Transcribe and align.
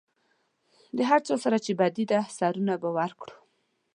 د 0.97 0.99
هر 1.09 1.19
چا 1.27 1.35
سره 1.43 1.57
چې 1.65 1.71
بدي 1.79 2.05
ده 2.11 2.19
سرونه 2.37 2.73
به 2.81 2.89
ورکړو. 2.97 3.35